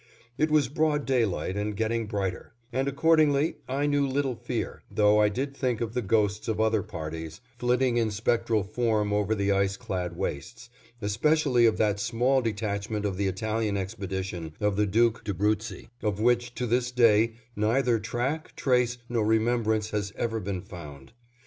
[0.35, 5.29] It was broad daylight and getting brighter, and accordingly I knew little fear, though I
[5.29, 9.77] did think of the ghosts of other parties, flitting in spectral form over the ice
[9.77, 10.71] clad wastes,
[11.03, 16.55] especially of that small detachment of the Italian expedition of the Duke D'Abruzzi, of which
[16.55, 21.13] to this day neither track, trace, nor remembrance has ever been found.